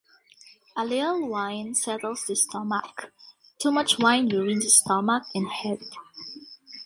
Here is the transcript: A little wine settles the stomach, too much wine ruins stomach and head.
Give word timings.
A 0.75 0.83
little 0.83 1.27
wine 1.27 1.75
settles 1.75 2.25
the 2.25 2.35
stomach, 2.35 3.13
too 3.59 3.71
much 3.71 3.99
wine 3.99 4.27
ruins 4.29 4.73
stomach 4.73 5.25
and 5.35 5.47
head. 5.47 5.83